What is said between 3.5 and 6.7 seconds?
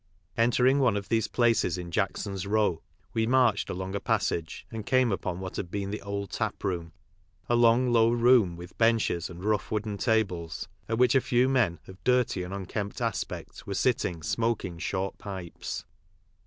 along a passage and came unon what hadbeentheold tap